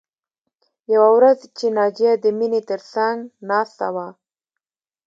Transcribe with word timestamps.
یوه 0.93 1.09
ورځ 1.17 1.39
چې 1.57 1.65
ناجیه 1.77 2.13
د 2.23 2.25
مینې 2.37 2.61
تر 2.69 2.79
څنګ 2.93 3.17
ناسته 3.49 3.87
وه 3.95 4.07